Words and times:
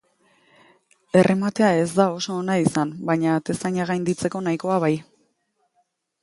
Errematea 1.19 1.69
ez 1.81 1.85
da 1.99 2.07
oso 2.15 2.37
ona 2.37 2.55
izan, 2.63 2.95
baina 3.11 3.35
atezaina 3.41 3.87
gainditzeko 3.93 4.43
nahikoa 4.49 4.81
bai. 4.87 4.93